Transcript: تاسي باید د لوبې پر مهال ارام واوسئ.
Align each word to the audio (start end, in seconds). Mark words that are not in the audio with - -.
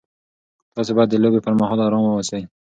تاسي 0.73 0.91
باید 0.95 1.09
د 1.11 1.15
لوبې 1.23 1.39
پر 1.45 1.53
مهال 1.59 1.79
ارام 1.87 2.03
واوسئ. 2.05 2.41